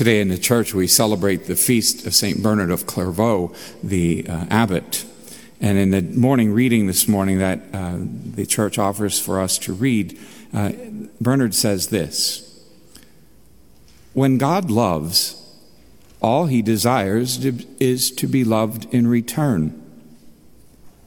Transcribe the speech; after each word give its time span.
Today 0.00 0.22
in 0.22 0.28
the 0.28 0.38
church, 0.38 0.72
we 0.72 0.86
celebrate 0.86 1.44
the 1.44 1.54
feast 1.54 2.06
of 2.06 2.14
St. 2.14 2.42
Bernard 2.42 2.70
of 2.70 2.86
Clairvaux, 2.86 3.54
the 3.82 4.26
uh, 4.26 4.46
abbot. 4.48 5.04
And 5.60 5.76
in 5.76 5.90
the 5.90 6.00
morning 6.00 6.54
reading 6.54 6.86
this 6.86 7.06
morning 7.06 7.36
that 7.36 7.60
uh, 7.74 7.98
the 7.98 8.46
church 8.46 8.78
offers 8.78 9.20
for 9.20 9.38
us 9.38 9.58
to 9.58 9.74
read, 9.74 10.18
uh, 10.54 10.72
Bernard 11.20 11.54
says 11.54 11.88
this 11.88 12.64
When 14.14 14.38
God 14.38 14.70
loves, 14.70 15.36
all 16.22 16.46
he 16.46 16.62
desires 16.62 17.44
is 17.78 18.10
to 18.12 18.26
be 18.26 18.42
loved 18.42 18.86
in 18.94 19.06
return. 19.06 19.82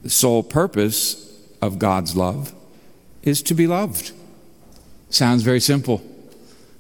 The 0.03 0.11
sole 0.11 0.43
purpose 0.43 1.35
of 1.63 1.79
God's 1.79 2.15
love 2.15 2.53
is 3.23 3.41
to 3.41 3.55
be 3.55 3.65
loved. 3.65 4.11
Sounds 5.09 5.41
very 5.41 5.61
simple. 5.61 6.03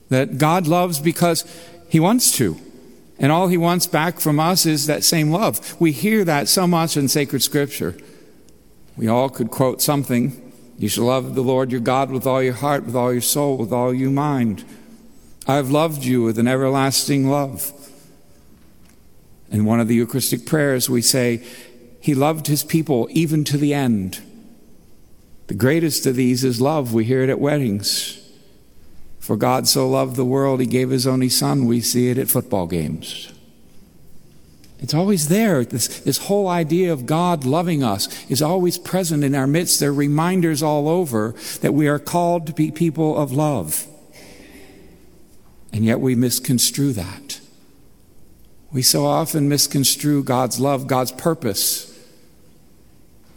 That 0.09 0.37
God 0.37 0.67
loves 0.67 0.99
because 0.99 1.43
he 1.93 1.99
wants 1.99 2.31
to. 2.31 2.59
And 3.19 3.31
all 3.31 3.49
he 3.49 3.55
wants 3.55 3.85
back 3.85 4.19
from 4.19 4.39
us 4.39 4.65
is 4.65 4.87
that 4.87 5.03
same 5.03 5.29
love. 5.29 5.79
We 5.79 5.91
hear 5.91 6.25
that 6.25 6.47
so 6.47 6.65
much 6.65 6.97
in 6.97 7.07
sacred 7.07 7.43
scripture. 7.43 7.95
We 8.97 9.07
all 9.07 9.29
could 9.29 9.51
quote 9.51 9.79
something. 9.79 10.51
You 10.79 10.89
shall 10.89 11.03
love 11.03 11.35
the 11.35 11.43
Lord 11.43 11.71
your 11.71 11.81
God 11.81 12.09
with 12.09 12.25
all 12.25 12.41
your 12.41 12.55
heart, 12.55 12.87
with 12.87 12.95
all 12.95 13.13
your 13.13 13.21
soul, 13.21 13.57
with 13.57 13.71
all 13.71 13.93
your 13.93 14.09
mind. 14.09 14.65
I 15.47 15.53
have 15.53 15.69
loved 15.69 16.03
you 16.03 16.23
with 16.23 16.39
an 16.39 16.47
everlasting 16.47 17.29
love. 17.29 17.71
In 19.51 19.63
one 19.63 19.79
of 19.79 19.87
the 19.87 19.93
Eucharistic 19.93 20.47
prayers, 20.47 20.89
we 20.89 21.03
say, 21.03 21.45
He 22.01 22.15
loved 22.15 22.47
His 22.47 22.63
people 22.63 23.07
even 23.11 23.43
to 23.43 23.57
the 23.59 23.75
end. 23.75 24.19
The 25.45 25.53
greatest 25.53 26.07
of 26.07 26.15
these 26.15 26.43
is 26.43 26.59
love. 26.59 26.91
We 26.91 27.05
hear 27.05 27.21
it 27.21 27.29
at 27.29 27.39
weddings. 27.39 28.22
For 29.23 29.37
God 29.37 29.69
so 29.69 29.87
loved 29.87 30.17
the 30.17 30.25
world, 30.25 30.59
he 30.59 30.65
gave 30.65 30.89
his 30.89 31.07
only 31.07 31.29
son. 31.29 31.65
We 31.65 31.79
see 31.79 32.09
it 32.09 32.17
at 32.17 32.27
football 32.27 32.67
games. 32.67 33.31
It's 34.79 34.93
always 34.93 35.29
there. 35.29 35.63
This, 35.63 36.01
this 36.01 36.17
whole 36.17 36.49
idea 36.49 36.91
of 36.91 37.05
God 37.05 37.45
loving 37.45 37.85
us 37.85 38.29
is 38.29 38.41
always 38.41 38.77
present 38.77 39.23
in 39.23 39.33
our 39.33 39.47
midst. 39.47 39.79
There 39.79 39.91
are 39.91 39.93
reminders 39.93 40.61
all 40.61 40.89
over 40.89 41.35
that 41.61 41.73
we 41.73 41.87
are 41.87 41.99
called 41.99 42.47
to 42.47 42.53
be 42.53 42.69
people 42.69 43.17
of 43.17 43.31
love. 43.31 43.87
And 45.71 45.85
yet 45.85 46.01
we 46.01 46.15
misconstrue 46.15 46.91
that. 46.91 47.39
We 48.73 48.81
so 48.81 49.05
often 49.05 49.47
misconstrue 49.47 50.25
God's 50.25 50.59
love, 50.59 50.85
God's 50.85 51.13
purpose 51.13 51.92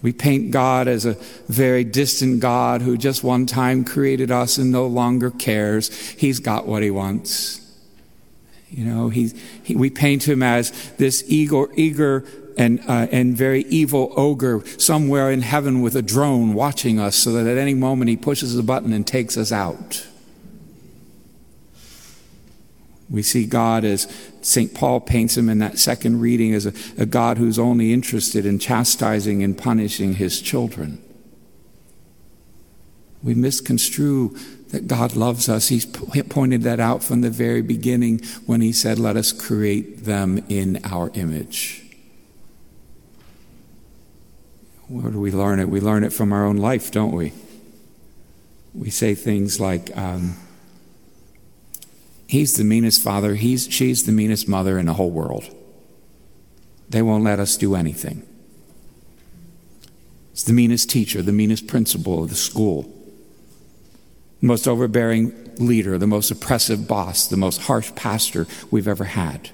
we 0.03 0.13
paint 0.13 0.51
God 0.51 0.89
as 0.89 1.07
a 1.07 1.15
very 1.49 1.85
distant 1.85 2.41
God 2.41 2.83
who 2.83 2.97
just 2.97 3.25
one 3.25 3.47
time 3.47 3.85
created 3.85 4.31
us 4.31 4.59
and 4.59 4.71
no 4.71 4.87
longer 4.87 5.31
cares. 5.31 5.89
He's 6.13 6.39
got 6.39 6.67
what 6.67 6.83
he 6.83 6.91
wants. 6.91 7.61
You 8.71 8.85
know, 8.85 9.09
he, 9.09 9.33
he 9.63 9.75
we 9.77 9.91
paint 9.91 10.29
him 10.29 10.43
as 10.43 10.93
this 10.95 11.25
eager, 11.27 11.67
eager 11.75 12.25
and, 12.57 12.81
uh, 12.89 13.07
and 13.11 13.37
very 13.37 13.63
evil 13.65 14.13
ogre 14.17 14.63
somewhere 14.79 15.31
in 15.31 15.43
heaven 15.43 15.83
with 15.83 15.95
a 15.95 16.03
drone 16.03 16.55
watching 16.55 16.99
us 16.99 17.17
so 17.17 17.33
that 17.33 17.47
at 17.47 17.59
any 17.59 17.75
moment 17.75 18.09
he 18.09 18.17
pushes 18.17 18.57
a 18.59 18.63
button 18.63 18.93
and 18.93 19.07
takes 19.07 19.37
us 19.37 19.53
out. 19.53 20.07
We 23.09 23.23
see 23.23 23.47
God 23.47 23.85
as 23.85 24.13
St. 24.43 24.75
Paul 24.75 25.01
paints 25.01 25.37
him 25.37 25.49
in 25.49 25.59
that 25.61 25.79
second 25.79 26.21
reading 26.21 26.55
as 26.55 26.67
a, 26.67 26.73
a, 26.99 27.07
God 27.07 27.39
who's 27.39 27.59
only 27.59 27.93
interested 27.93 28.45
in 28.45 28.59
chastising 28.59 29.45
and 29.45 29.57
punishing 29.57 30.15
his 30.15 30.41
children. 30.41 31.03
We 33.23 33.35
misconstrue 33.35 34.37
that 34.71 34.89
God 34.89 35.15
loves 35.15 35.49
us. 35.49 35.69
He's 35.69 35.87
pointed 35.87 36.63
that 36.63 36.81
out 36.81 37.05
from 37.05 37.21
the 37.21 37.31
very 37.31 37.63
beginning 37.63 38.23
when 38.45 38.61
he 38.61 38.73
said, 38.73 38.99
Let 38.99 39.17
us 39.17 39.33
create 39.33 40.05
them 40.05 40.45
in 40.49 40.81
our 40.85 41.11
image. 41.15 41.85
Where 44.89 45.11
do 45.11 45.21
we 45.21 45.33
learn 45.33 45.61
it? 45.61 45.69
We 45.69 45.81
learn 45.81 46.05
it 46.05 46.13
from 46.13 46.33
our 46.33 46.45
own 46.45 46.57
life, 46.57 46.91
don't 46.91 47.13
we? 47.13 47.33
We 48.75 48.91
say 48.91 49.15
things 49.15 49.59
like, 49.59 49.97
um, 49.97 50.37
He's 52.27 52.57
the 52.57 52.65
meanest 52.65 53.03
father. 53.03 53.35
He's, 53.35 53.73
she's 53.73 54.05
the 54.05 54.13
meanest 54.13 54.49
mother 54.49 54.79
in 54.79 54.87
the 54.87 54.95
whole 54.95 55.11
world. 55.11 55.55
They 56.89 57.03
won't 57.03 57.25
let 57.25 57.39
us 57.39 57.57
do 57.57 57.75
anything. 57.75 58.27
It's 60.33 60.43
the 60.43 60.53
meanest 60.53 60.91
teacher, 60.91 61.23
the 61.23 61.33
meanest 61.33 61.67
principal 61.67 62.23
of 62.23 62.29
the 62.29 62.35
school, 62.35 62.83
the 64.41 64.47
most 64.47 64.69
overbearing 64.69 65.33
leader, 65.59 65.99
the 65.99 66.07
most 66.07 66.31
oppressive 66.31 66.87
boss, 66.87 67.27
the 67.27 67.37
most 67.37 67.63
harsh 67.63 67.95
pastor 67.95 68.47
we've 68.71 68.89
ever 68.89 69.05
had. 69.05 69.51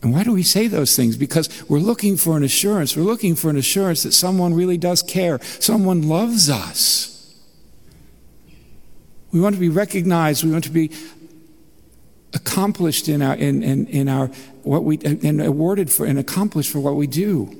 And 0.00 0.12
why 0.12 0.22
do 0.22 0.32
we 0.32 0.42
say 0.42 0.68
those 0.68 0.96
things? 0.96 1.16
Because 1.16 1.48
we're 1.68 1.78
looking 1.78 2.16
for 2.16 2.36
an 2.36 2.44
assurance. 2.44 2.96
We're 2.96 3.04
looking 3.04 3.34
for 3.34 3.48
an 3.48 3.56
assurance 3.56 4.02
that 4.02 4.12
someone 4.12 4.52
really 4.54 4.76
does 4.78 5.02
care, 5.02 5.40
someone 5.60 6.08
loves 6.08 6.50
us. 6.50 7.13
We 9.34 9.40
want 9.40 9.56
to 9.56 9.60
be 9.60 9.68
recognized. 9.68 10.44
We 10.44 10.52
want 10.52 10.62
to 10.62 10.70
be 10.70 10.92
accomplished 12.34 13.08
in 13.08 13.20
our, 13.20 13.34
in, 13.34 13.64
in, 13.64 13.88
in 13.88 14.08
our 14.08 14.28
what 14.62 14.84
we, 14.84 14.98
and 15.00 15.42
awarded 15.42 15.90
for 15.90 16.06
and 16.06 16.20
accomplished 16.20 16.70
for 16.70 16.78
what 16.78 16.94
we 16.94 17.08
do. 17.08 17.52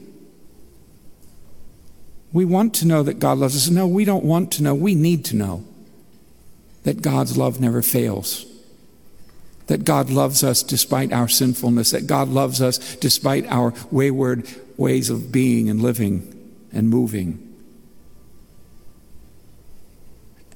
We 2.33 2.45
want 2.45 2.75
to 2.75 2.87
know 2.87 3.03
that 3.03 3.19
God 3.19 3.39
loves 3.39 3.57
us. 3.57 3.69
No, 3.69 3.89
we 3.89 4.05
don't 4.05 4.25
want 4.25 4.53
to 4.53 4.63
know. 4.63 4.73
We 4.73 4.95
need 4.95 5.25
to 5.27 5.37
know 5.37 5.65
that 6.85 7.03
God's 7.03 7.37
love 7.37 7.61
never 7.61 7.83
fails. 7.83 8.47
That 9.67 9.85
God 9.85 10.11
loves 10.11 10.45
us 10.45 10.63
despite 10.63 11.13
our 11.13 11.27
sinfulness. 11.27 11.91
That 11.91 12.07
God 12.07 12.29
loves 12.29 12.63
us 12.63 12.95
despite 12.97 13.47
our 13.47 13.75
wayward 13.91 14.47
ways 14.77 15.11
of 15.11 15.33
being 15.33 15.69
and 15.69 15.83
living 15.83 16.53
and 16.73 16.89
moving. 16.89 17.44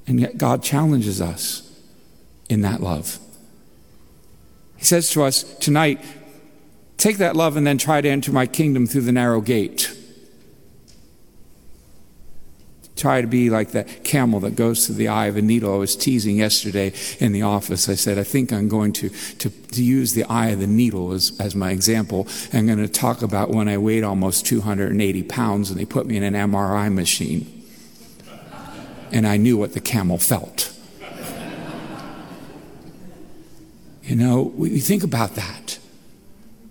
And 0.08 0.18
yet 0.18 0.38
God 0.38 0.62
challenges 0.62 1.20
us 1.20 1.70
in 2.48 2.62
that 2.62 2.80
love. 2.80 3.18
He 4.78 4.84
says 4.84 5.10
to 5.10 5.22
us 5.22 5.42
tonight, 5.58 6.00
take 6.96 7.18
that 7.18 7.36
love 7.36 7.56
and 7.56 7.66
then 7.66 7.76
try 7.76 8.00
to 8.00 8.08
enter 8.08 8.32
my 8.32 8.46
kingdom 8.46 8.86
through 8.86 9.02
the 9.02 9.12
narrow 9.12 9.42
gate. 9.42 9.94
Try 12.96 13.20
to 13.20 13.26
be 13.26 13.50
like 13.50 13.72
that 13.72 14.02
camel 14.02 14.40
that 14.40 14.56
goes 14.56 14.86
through 14.86 14.96
the 14.96 15.08
eye 15.08 15.26
of 15.26 15.36
a 15.36 15.42
needle. 15.42 15.74
I 15.74 15.76
was 15.76 15.94
teasing 15.94 16.38
yesterday 16.38 16.92
in 17.20 17.32
the 17.32 17.42
office. 17.42 17.88
I 17.88 17.94
said, 17.94 18.18
I 18.18 18.24
think 18.24 18.50
I'm 18.50 18.68
going 18.68 18.92
to, 18.94 19.10
to, 19.10 19.50
to 19.50 19.84
use 19.84 20.14
the 20.14 20.24
eye 20.24 20.48
of 20.48 20.58
the 20.58 20.66
needle 20.66 21.12
as, 21.12 21.38
as 21.38 21.54
my 21.54 21.70
example. 21.70 22.26
I'm 22.52 22.66
going 22.66 22.78
to 22.78 22.88
talk 22.88 23.20
about 23.20 23.50
when 23.50 23.68
I 23.68 23.76
weighed 23.76 24.04
almost 24.04 24.46
280 24.46 25.22
pounds 25.24 25.70
and 25.70 25.78
they 25.78 25.84
put 25.84 26.06
me 26.06 26.16
in 26.16 26.22
an 26.22 26.34
MRI 26.34 26.92
machine 26.92 27.57
and 29.12 29.26
I 29.26 29.36
knew 29.36 29.56
what 29.56 29.72
the 29.74 29.80
camel 29.80 30.18
felt. 30.18 30.74
you 34.02 34.16
know, 34.16 34.42
we 34.56 34.80
think 34.80 35.04
about 35.04 35.34
that. 35.34 35.78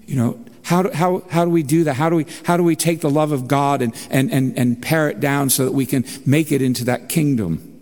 You 0.05 0.15
know, 0.15 0.45
how 0.63 0.81
do, 0.83 0.91
how, 0.91 1.23
how 1.29 1.45
do 1.45 1.51
we 1.51 1.63
do 1.63 1.85
that? 1.85 1.93
How 1.93 2.09
do 2.09 2.15
we, 2.15 2.25
how 2.43 2.57
do 2.57 2.63
we 2.63 2.75
take 2.75 3.01
the 3.01 3.09
love 3.09 3.31
of 3.31 3.47
God 3.47 3.81
and, 3.81 3.93
and, 4.09 4.31
and, 4.31 4.57
and 4.57 4.81
pare 4.81 5.09
it 5.09 5.19
down 5.19 5.49
so 5.49 5.63
that 5.65 5.71
we 5.71 5.85
can 5.85 6.03
make 6.25 6.51
it 6.51 6.61
into 6.61 6.83
that 6.85 7.07
kingdom? 7.07 7.73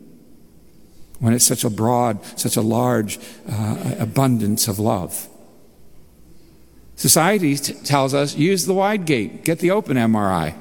When 1.19 1.33
it's 1.33 1.45
such 1.45 1.63
a 1.63 1.69
broad, 1.69 2.23
such 2.37 2.57
a 2.57 2.61
large 2.61 3.17
uh, 3.49 3.95
abundance 3.97 4.67
of 4.67 4.77
love. 4.77 5.27
Society 6.95 7.55
t- 7.55 7.73
tells 7.73 8.13
us 8.13 8.35
use 8.35 8.65
the 8.65 8.73
wide 8.73 9.05
gate, 9.05 9.43
get 9.43 9.59
the 9.59 9.71
open 9.71 9.97
MRI. 9.97 10.55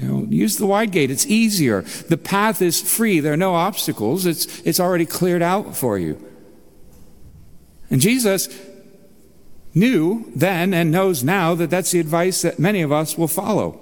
Know, 0.00 0.26
use 0.30 0.56
the 0.56 0.66
wide 0.66 0.92
gate. 0.92 1.10
It's 1.10 1.26
easier. 1.26 1.82
The 1.82 2.16
path 2.16 2.62
is 2.62 2.80
free. 2.80 3.20
There 3.20 3.34
are 3.34 3.36
no 3.36 3.54
obstacles. 3.54 4.24
It's, 4.24 4.60
it's 4.60 4.80
already 4.80 5.04
cleared 5.04 5.42
out 5.42 5.76
for 5.76 5.98
you. 5.98 6.18
And 7.90 8.00
Jesus 8.00 8.48
knew 9.74 10.30
then 10.34 10.72
and 10.72 10.90
knows 10.90 11.22
now 11.22 11.54
that 11.54 11.70
that's 11.70 11.90
the 11.90 12.00
advice 12.00 12.42
that 12.42 12.58
many 12.58 12.80
of 12.80 12.92
us 12.92 13.18
will 13.18 13.28
follow. 13.28 13.78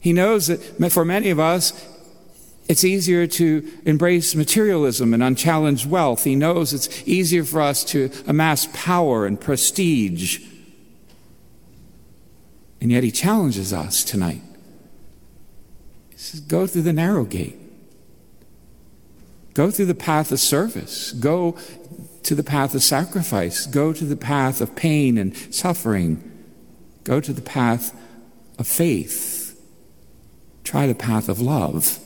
He 0.00 0.12
knows 0.12 0.46
that 0.46 0.60
for 0.90 1.04
many 1.04 1.30
of 1.30 1.38
us, 1.38 1.72
it's 2.68 2.84
easier 2.84 3.26
to 3.26 3.70
embrace 3.84 4.34
materialism 4.34 5.12
and 5.12 5.22
unchallenged 5.22 5.88
wealth. 5.88 6.24
He 6.24 6.36
knows 6.36 6.72
it's 6.72 7.06
easier 7.06 7.44
for 7.44 7.60
us 7.60 7.84
to 7.84 8.10
amass 8.26 8.66
power 8.72 9.26
and 9.26 9.38
prestige 9.38 10.53
and 12.84 12.92
yet 12.92 13.02
he 13.02 13.10
challenges 13.10 13.72
us 13.72 14.04
tonight. 14.04 14.42
He 16.10 16.18
says, 16.18 16.40
Go 16.40 16.66
through 16.66 16.82
the 16.82 16.92
narrow 16.92 17.24
gate. 17.24 17.58
Go 19.54 19.70
through 19.70 19.86
the 19.86 19.94
path 19.94 20.30
of 20.30 20.38
service. 20.38 21.12
Go 21.12 21.56
to 22.24 22.34
the 22.34 22.42
path 22.42 22.74
of 22.74 22.82
sacrifice. 22.82 23.64
Go 23.64 23.94
to 23.94 24.04
the 24.04 24.18
path 24.18 24.60
of 24.60 24.76
pain 24.76 25.16
and 25.16 25.34
suffering. 25.34 26.30
Go 27.04 27.20
to 27.22 27.32
the 27.32 27.40
path 27.40 27.98
of 28.58 28.66
faith. 28.66 29.58
Try 30.62 30.86
the 30.86 30.94
path 30.94 31.30
of 31.30 31.40
love. 31.40 32.00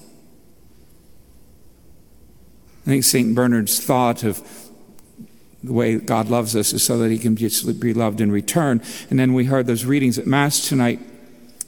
I 2.83 2.91
think 2.91 3.03
St. 3.03 3.35
Bernard's 3.35 3.85
thought 3.85 4.23
of 4.23 4.71
the 5.69 5.75
way 5.75 5.97
God 5.97 6.29
loves 6.29 6.57
us 6.57 6.73
is 6.73 6.83
so 6.83 6.99
that 6.99 7.11
he 7.11 7.19
can 7.19 7.35
be 7.35 7.95
loved 7.95 8.21
in 8.21 8.33
return. 8.33 8.83
And 9.11 9.19
then 9.19 9.35
we 9.35 9.45
heard 9.45 9.67
those 9.67 9.85
readings 9.85 10.19
at 10.19 10.27
Mass 10.27 10.67
tonight. 10.67 10.99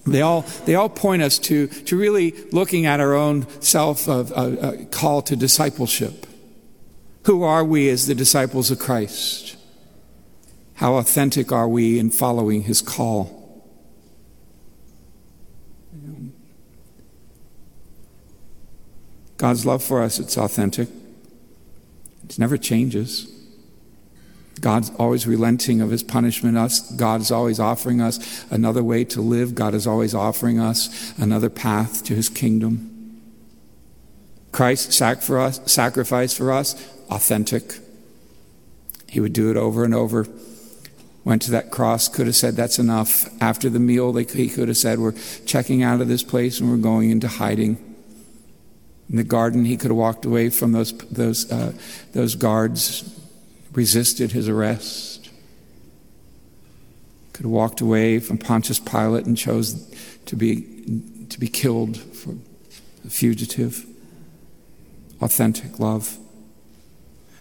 They 0.06 0.22
all, 0.22 0.42
they 0.64 0.74
all 0.74 0.88
point 0.88 1.22
us 1.22 1.38
to, 1.40 1.66
to 1.66 1.96
really 1.96 2.32
looking 2.50 2.86
at 2.86 2.98
our 2.98 3.14
own 3.14 3.46
self 3.60 4.08
uh, 4.08 4.20
uh, 4.20 4.84
call 4.90 5.20
to 5.22 5.36
discipleship. 5.36 6.26
Who 7.26 7.42
are 7.42 7.62
we 7.62 7.90
as 7.90 8.06
the 8.06 8.14
disciples 8.14 8.70
of 8.70 8.78
Christ? 8.78 9.56
How 10.74 10.94
authentic 10.94 11.52
are 11.52 11.68
we 11.68 11.98
in 11.98 12.10
following 12.10 12.62
his 12.62 12.80
call? 12.80 13.36
God's 19.36 19.64
love 19.66 19.82
for 19.82 20.02
us, 20.02 20.18
it's 20.18 20.38
authentic. 20.38 20.88
It 22.24 22.38
never 22.38 22.56
changes. 22.56 23.39
God's 24.60 24.90
always 24.98 25.26
relenting 25.26 25.80
of 25.80 25.90
his 25.90 26.02
punishment 26.02 26.56
us. 26.56 26.90
God 26.92 27.20
is 27.20 27.30
always 27.30 27.58
offering 27.58 28.00
us 28.00 28.44
another 28.50 28.84
way 28.84 29.04
to 29.04 29.20
live. 29.20 29.54
God 29.54 29.74
is 29.74 29.86
always 29.86 30.14
offering 30.14 30.60
us 30.60 31.18
another 31.18 31.48
path 31.48 32.04
to 32.04 32.14
his 32.14 32.28
kingdom. 32.28 32.86
Christ 34.52 34.92
sac 34.92 35.22
for 35.22 35.38
us, 35.38 35.60
sacrificed 35.70 36.36
for 36.36 36.52
us, 36.52 36.74
authentic. 37.08 37.78
He 39.08 39.20
would 39.20 39.32
do 39.32 39.50
it 39.50 39.56
over 39.56 39.84
and 39.84 39.94
over. 39.94 40.26
Went 41.24 41.42
to 41.42 41.50
that 41.52 41.70
cross, 41.70 42.08
could 42.08 42.26
have 42.26 42.36
said, 42.36 42.56
That's 42.56 42.78
enough. 42.78 43.28
After 43.42 43.68
the 43.68 43.78
meal, 43.78 44.12
they, 44.12 44.24
he 44.24 44.48
could 44.48 44.68
have 44.68 44.76
said, 44.76 44.98
We're 44.98 45.14
checking 45.46 45.82
out 45.82 46.00
of 46.00 46.08
this 46.08 46.22
place 46.22 46.60
and 46.60 46.70
we're 46.70 46.76
going 46.76 47.10
into 47.10 47.28
hiding. 47.28 47.76
In 49.08 49.16
the 49.16 49.24
garden, 49.24 49.64
he 49.64 49.76
could 49.76 49.90
have 49.90 49.98
walked 49.98 50.24
away 50.24 50.50
from 50.50 50.72
those, 50.72 50.96
those, 51.08 51.50
uh, 51.50 51.72
those 52.12 52.34
guards 52.36 53.19
resisted 53.72 54.32
his 54.32 54.48
arrest, 54.48 55.30
could 57.32 57.44
have 57.44 57.52
walked 57.52 57.80
away 57.80 58.18
from 58.18 58.38
Pontius 58.38 58.78
Pilate 58.78 59.26
and 59.26 59.36
chose 59.36 59.94
to 60.26 60.36
be, 60.36 60.62
to 61.28 61.38
be 61.38 61.48
killed 61.48 61.96
for 61.96 62.34
a 63.04 63.10
fugitive. 63.10 63.86
Authentic 65.20 65.78
love. 65.78 66.18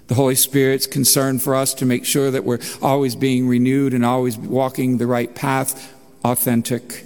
The 0.07 0.15
Holy 0.15 0.35
Spirit's 0.35 0.87
concern 0.87 1.37
for 1.37 1.53
us 1.53 1.73
to 1.75 1.85
make 1.85 2.03
sure 2.03 2.31
that 2.31 2.43
we're 2.43 2.59
always 2.81 3.15
being 3.15 3.47
renewed 3.47 3.93
and 3.93 4.03
always 4.03 4.37
walking 4.37 4.97
the 4.97 5.07
right 5.07 5.33
path. 5.33 5.93
Authentic. 6.25 7.05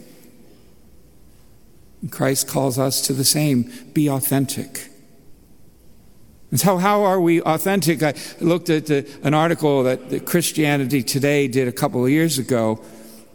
And 2.01 2.11
Christ 2.11 2.47
calls 2.47 2.79
us 2.79 3.01
to 3.07 3.13
the 3.13 3.25
same 3.25 3.71
be 3.93 4.09
authentic. 4.09 4.89
And 6.53 6.59
so, 6.59 6.77
how 6.77 7.01
are 7.01 7.19
we 7.19 7.41
authentic? 7.41 8.03
I 8.03 8.13
looked 8.39 8.69
at 8.69 8.85
the, 8.85 9.09
an 9.23 9.33
article 9.33 9.81
that, 9.81 10.11
that 10.11 10.27
Christianity 10.27 11.01
Today 11.01 11.47
did 11.47 11.67
a 11.67 11.71
couple 11.71 12.05
of 12.05 12.11
years 12.11 12.37
ago. 12.37 12.79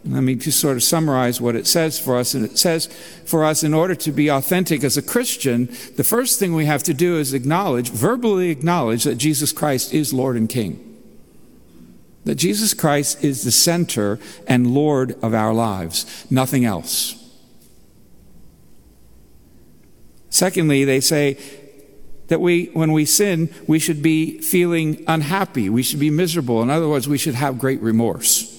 Let 0.05 0.21
me 0.21 0.35
just 0.35 0.57
sort 0.57 0.77
of 0.77 0.83
summarize 0.83 1.41
what 1.41 1.53
it 1.57 1.67
says 1.67 1.99
for 1.99 2.15
us. 2.15 2.33
And 2.33 2.45
it 2.45 2.57
says 2.57 2.85
for 3.25 3.43
us, 3.43 3.61
in 3.61 3.73
order 3.73 3.93
to 3.93 4.13
be 4.13 4.29
authentic 4.29 4.85
as 4.85 4.95
a 4.95 5.01
Christian, 5.01 5.65
the 5.97 6.05
first 6.05 6.39
thing 6.39 6.55
we 6.55 6.63
have 6.63 6.81
to 6.83 6.93
do 6.93 7.17
is 7.17 7.33
acknowledge, 7.33 7.89
verbally 7.89 8.51
acknowledge, 8.51 9.03
that 9.03 9.15
Jesus 9.15 9.51
Christ 9.51 9.93
is 9.93 10.13
Lord 10.13 10.37
and 10.37 10.47
King. 10.47 10.97
That 12.23 12.35
Jesus 12.35 12.73
Christ 12.73 13.21
is 13.21 13.43
the 13.43 13.51
center 13.51 14.17
and 14.47 14.73
Lord 14.73 15.21
of 15.21 15.33
our 15.33 15.53
lives, 15.53 16.25
nothing 16.31 16.63
else. 16.63 17.17
Secondly, 20.29 20.85
they 20.85 21.01
say 21.01 21.37
that 22.29 22.39
we, 22.39 22.67
when 22.73 22.91
we 22.91 23.05
sin, 23.05 23.53
we 23.67 23.79
should 23.79 24.01
be 24.01 24.39
feeling 24.39 25.03
unhappy. 25.07 25.69
We 25.69 25.83
should 25.83 25.99
be 25.99 26.09
miserable. 26.09 26.61
In 26.61 26.69
other 26.69 26.87
words, 26.87 27.07
we 27.07 27.17
should 27.17 27.35
have 27.35 27.59
great 27.59 27.81
remorse. 27.81 28.55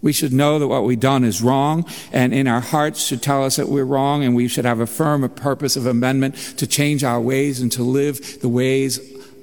We 0.00 0.12
should 0.12 0.32
know 0.32 0.58
that 0.58 0.66
what 0.66 0.84
we've 0.84 0.98
done 0.98 1.22
is 1.22 1.42
wrong, 1.42 1.84
and 2.12 2.34
in 2.34 2.48
our 2.48 2.60
hearts 2.60 3.04
should 3.04 3.22
tell 3.22 3.44
us 3.44 3.56
that 3.56 3.68
we're 3.68 3.84
wrong, 3.84 4.24
and 4.24 4.34
we 4.34 4.48
should 4.48 4.64
have 4.64 4.80
a 4.80 4.86
firm 4.86 5.28
purpose 5.30 5.76
of 5.76 5.86
amendment 5.86 6.34
to 6.56 6.66
change 6.66 7.04
our 7.04 7.20
ways 7.20 7.60
and 7.60 7.70
to 7.72 7.84
live 7.84 8.40
the 8.40 8.48
ways 8.48 8.98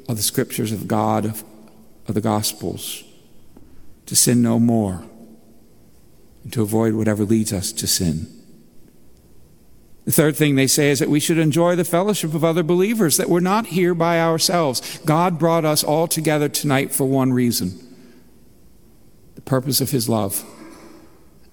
of 0.09 0.17
the 0.17 0.23
scriptures 0.23 0.71
of 0.73 0.87
God, 0.87 1.25
of, 1.25 1.43
of 2.07 2.15
the 2.15 2.21
Gospels, 2.21 3.03
to 4.05 4.15
sin 4.17 4.41
no 4.41 4.59
more, 4.59 5.03
and 6.43 6.51
to 6.51 6.61
avoid 6.61 6.93
whatever 6.93 7.23
leads 7.23 7.53
us 7.53 7.71
to 7.71 7.87
sin. 7.87 8.38
The 10.09 10.15
third 10.15 10.35
thing 10.35 10.55
they 10.55 10.65
say 10.65 10.89
is 10.89 10.97
that 10.97 11.09
we 11.09 11.19
should 11.19 11.37
enjoy 11.37 11.75
the 11.75 11.85
fellowship 11.85 12.33
of 12.33 12.43
other 12.43 12.63
believers, 12.63 13.17
that 13.17 13.29
we're 13.29 13.41
not 13.41 13.67
here 13.67 13.93
by 13.93 14.19
ourselves. 14.19 14.97
God 15.05 15.37
brought 15.37 15.65
us 15.65 15.83
all 15.83 16.07
together 16.07 16.49
tonight 16.49 16.91
for 16.91 17.05
one 17.05 17.31
reason 17.31 17.79
the 19.35 19.41
purpose 19.41 19.81
of 19.81 19.91
His 19.91 20.09
love. 20.09 20.43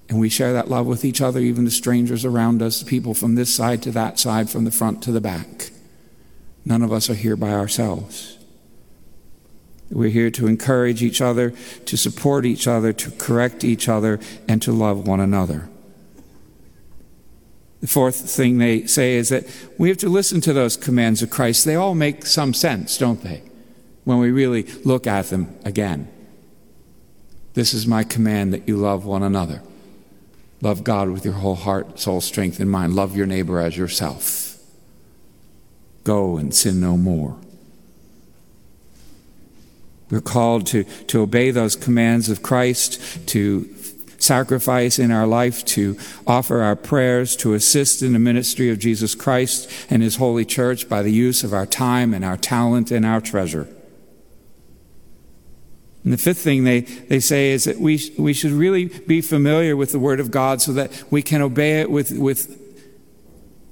And 0.08 0.18
we 0.18 0.30
share 0.30 0.54
that 0.54 0.70
love 0.70 0.86
with 0.86 1.04
each 1.04 1.20
other, 1.20 1.38
even 1.38 1.66
the 1.66 1.70
strangers 1.70 2.24
around 2.24 2.62
us, 2.62 2.80
the 2.80 2.86
people 2.86 3.12
from 3.12 3.34
this 3.34 3.54
side 3.54 3.82
to 3.82 3.90
that 3.90 4.18
side, 4.18 4.48
from 4.48 4.64
the 4.64 4.70
front 4.70 5.02
to 5.02 5.12
the 5.12 5.20
back. 5.20 5.70
None 6.64 6.80
of 6.80 6.94
us 6.94 7.10
are 7.10 7.14
here 7.14 7.36
by 7.36 7.50
ourselves. 7.50 8.38
We're 9.90 10.08
here 10.08 10.30
to 10.30 10.46
encourage 10.46 11.02
each 11.02 11.20
other, 11.20 11.50
to 11.84 11.96
support 11.98 12.46
each 12.46 12.66
other, 12.66 12.94
to 12.94 13.10
correct 13.10 13.64
each 13.64 13.86
other, 13.86 14.18
and 14.48 14.62
to 14.62 14.72
love 14.72 15.06
one 15.06 15.20
another. 15.20 15.68
The 17.80 17.86
fourth 17.86 18.16
thing 18.30 18.58
they 18.58 18.86
say 18.86 19.14
is 19.16 19.28
that 19.28 19.46
we 19.78 19.88
have 19.88 19.98
to 19.98 20.08
listen 20.08 20.40
to 20.42 20.52
those 20.52 20.76
commands 20.76 21.22
of 21.22 21.30
Christ. 21.30 21.64
They 21.64 21.74
all 21.74 21.94
make 21.94 22.24
some 22.24 22.54
sense, 22.54 22.96
don't 22.96 23.22
they? 23.22 23.42
When 24.04 24.18
we 24.18 24.30
really 24.30 24.62
look 24.84 25.06
at 25.06 25.26
them 25.26 25.56
again. 25.64 26.08
This 27.54 27.74
is 27.74 27.86
my 27.86 28.04
command 28.04 28.52
that 28.52 28.68
you 28.68 28.76
love 28.76 29.04
one 29.04 29.22
another. 29.22 29.62
Love 30.62 30.84
God 30.84 31.10
with 31.10 31.24
your 31.24 31.34
whole 31.34 31.54
heart, 31.54 31.98
soul, 31.98 32.20
strength, 32.20 32.60
and 32.60 32.70
mind. 32.70 32.94
Love 32.94 33.16
your 33.16 33.26
neighbor 33.26 33.60
as 33.60 33.76
yourself. 33.76 34.58
Go 36.04 36.38
and 36.38 36.54
sin 36.54 36.80
no 36.80 36.96
more. 36.96 37.36
We're 40.10 40.20
called 40.20 40.66
to, 40.68 40.84
to 40.84 41.22
obey 41.22 41.50
those 41.50 41.74
commands 41.74 42.28
of 42.28 42.42
Christ, 42.42 43.26
to 43.28 43.62
sacrifice 44.18 44.98
in 44.98 45.10
our 45.10 45.26
life 45.26 45.64
to 45.66 45.96
offer 46.26 46.62
our 46.62 46.76
prayers 46.76 47.36
to 47.36 47.54
assist 47.54 48.02
in 48.02 48.12
the 48.12 48.18
ministry 48.18 48.70
of 48.70 48.78
Jesus 48.78 49.14
Christ 49.14 49.70
and 49.90 50.02
His 50.02 50.16
holy 50.16 50.44
church 50.44 50.88
by 50.88 51.02
the 51.02 51.12
use 51.12 51.44
of 51.44 51.52
our 51.52 51.66
time 51.66 52.14
and 52.14 52.24
our 52.24 52.36
talent 52.36 52.90
and 52.90 53.04
our 53.04 53.20
treasure. 53.20 53.68
And 56.04 56.12
the 56.12 56.18
fifth 56.18 56.38
thing 56.38 56.62
they, 56.62 56.82
they 56.82 57.18
say 57.18 57.50
is 57.50 57.64
that 57.64 57.80
we, 57.80 58.00
we 58.16 58.32
should 58.32 58.52
really 58.52 58.84
be 58.84 59.20
familiar 59.20 59.76
with 59.76 59.90
the 59.90 59.98
Word 59.98 60.20
of 60.20 60.30
God 60.30 60.62
so 60.62 60.72
that 60.74 61.02
we 61.10 61.20
can 61.20 61.42
obey 61.42 61.80
it 61.80 61.90
with, 61.90 62.12
with 62.12 62.62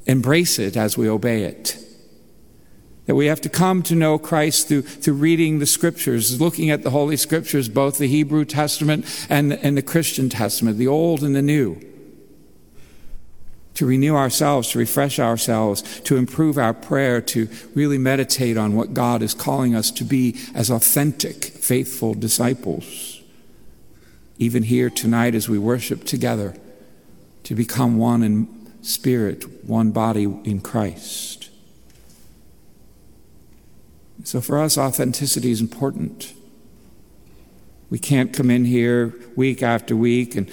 embrace 0.06 0.58
it 0.58 0.76
as 0.76 0.98
we 0.98 1.08
obey 1.08 1.44
it. 1.44 1.78
That 3.06 3.14
we 3.16 3.26
have 3.26 3.40
to 3.42 3.50
come 3.50 3.82
to 3.82 3.94
know 3.94 4.18
Christ 4.18 4.68
through, 4.68 4.82
through 4.82 5.14
reading 5.14 5.58
the 5.58 5.66
scriptures, 5.66 6.40
looking 6.40 6.70
at 6.70 6.82
the 6.82 6.90
Holy 6.90 7.16
Scriptures, 7.16 7.68
both 7.68 7.98
the 7.98 8.08
Hebrew 8.08 8.46
Testament 8.46 9.26
and, 9.28 9.52
and 9.52 9.76
the 9.76 9.82
Christian 9.82 10.30
Testament, 10.30 10.78
the 10.78 10.88
Old 10.88 11.22
and 11.22 11.36
the 11.36 11.42
New. 11.42 11.80
To 13.74 13.86
renew 13.86 14.14
ourselves, 14.14 14.70
to 14.70 14.78
refresh 14.78 15.18
ourselves, 15.18 15.82
to 16.00 16.16
improve 16.16 16.56
our 16.56 16.72
prayer, 16.72 17.20
to 17.22 17.48
really 17.74 17.98
meditate 17.98 18.56
on 18.56 18.74
what 18.74 18.94
God 18.94 19.20
is 19.20 19.34
calling 19.34 19.74
us 19.74 19.90
to 19.92 20.04
be 20.04 20.36
as 20.54 20.70
authentic, 20.70 21.44
faithful 21.44 22.14
disciples. 22.14 23.20
Even 24.38 24.62
here 24.62 24.88
tonight 24.88 25.34
as 25.34 25.48
we 25.48 25.58
worship 25.58 26.04
together, 26.04 26.56
to 27.42 27.54
become 27.54 27.98
one 27.98 28.22
in 28.22 28.48
spirit, 28.80 29.64
one 29.64 29.90
body 29.90 30.22
in 30.22 30.60
Christ. 30.60 31.43
So 34.24 34.40
for 34.40 34.58
us, 34.58 34.78
authenticity 34.78 35.50
is 35.50 35.60
important. 35.60 36.32
We 37.90 37.98
can't 37.98 38.32
come 38.32 38.50
in 38.50 38.64
here 38.64 39.14
week 39.36 39.62
after 39.62 39.94
week 39.94 40.34
and 40.34 40.50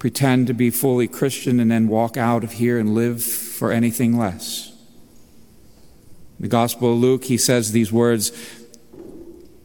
pretend 0.00 0.48
to 0.48 0.54
be 0.54 0.70
fully 0.70 1.06
Christian 1.06 1.60
and 1.60 1.70
then 1.70 1.86
walk 1.88 2.16
out 2.16 2.42
of 2.42 2.52
here 2.52 2.78
and 2.78 2.92
live 2.92 3.22
for 3.22 3.70
anything 3.70 4.18
less. 4.18 4.70
In 6.38 6.42
the 6.42 6.48
Gospel 6.48 6.92
of 6.92 6.98
Luke, 6.98 7.24
he 7.24 7.38
says 7.38 7.70
these 7.70 7.92
words 7.92 8.32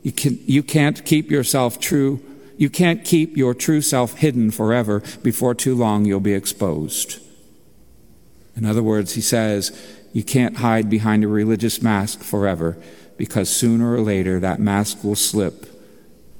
you, 0.03 0.11
can, 0.11 0.39
you 0.45 0.63
can't 0.63 1.03
keep 1.03 1.29
yourself 1.29 1.79
true. 1.79 2.21
You 2.57 2.69
can't 2.69 3.03
keep 3.03 3.35
your 3.35 3.53
true 3.53 3.81
self 3.81 4.13
hidden 4.13 4.51
forever. 4.51 5.01
Before 5.23 5.55
too 5.55 5.75
long, 5.75 6.05
you'll 6.05 6.19
be 6.19 6.33
exposed. 6.33 7.19
In 8.55 8.65
other 8.65 8.83
words, 8.83 9.15
he 9.15 9.21
says, 9.21 9.77
you 10.13 10.23
can't 10.23 10.57
hide 10.57 10.89
behind 10.89 11.23
a 11.23 11.27
religious 11.27 11.81
mask 11.81 12.21
forever 12.21 12.77
because 13.19 13.49
sooner 13.49 13.93
or 13.93 13.99
later 13.99 14.39
that 14.39 14.61
mask 14.61 15.03
will 15.03 15.13
slip 15.13 15.65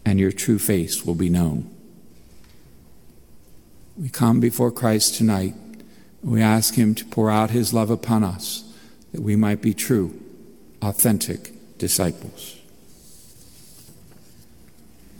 and 0.05 0.17
your 0.17 0.31
true 0.31 0.57
face 0.57 1.05
will 1.05 1.13
be 1.13 1.29
known. 1.29 1.69
We 3.97 4.07
come 4.07 4.39
before 4.39 4.71
Christ 4.71 5.15
tonight. 5.15 5.55
We 6.23 6.41
ask 6.41 6.75
Him 6.75 6.95
to 6.95 7.03
pour 7.03 7.29
out 7.29 7.49
His 7.49 7.73
love 7.73 7.89
upon 7.89 8.23
us 8.23 8.63
that 9.11 9.19
we 9.19 9.35
might 9.35 9.61
be 9.61 9.73
true 9.73 10.17
authentic 10.81 11.51
disciples. 11.77 12.58